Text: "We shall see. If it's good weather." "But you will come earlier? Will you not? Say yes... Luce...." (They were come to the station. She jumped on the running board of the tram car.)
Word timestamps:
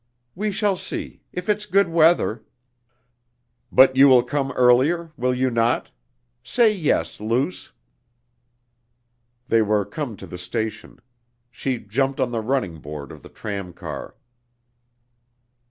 "We 0.33 0.49
shall 0.51 0.77
see. 0.77 1.21
If 1.31 1.47
it's 1.47 1.67
good 1.67 1.87
weather." 1.87 2.43
"But 3.71 3.95
you 3.95 4.07
will 4.07 4.23
come 4.23 4.51
earlier? 4.53 5.11
Will 5.15 5.31
you 5.35 5.51
not? 5.51 5.91
Say 6.43 6.73
yes... 6.73 7.19
Luce...." 7.19 7.71
(They 9.47 9.61
were 9.61 9.85
come 9.85 10.17
to 10.17 10.25
the 10.25 10.39
station. 10.39 11.01
She 11.51 11.77
jumped 11.77 12.19
on 12.19 12.31
the 12.31 12.41
running 12.41 12.79
board 12.79 13.11
of 13.11 13.21
the 13.21 13.29
tram 13.29 13.73
car.) 13.73 14.15